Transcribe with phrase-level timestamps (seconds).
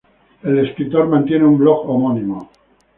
[0.41, 2.49] El escritor mantiene un blog homónimo.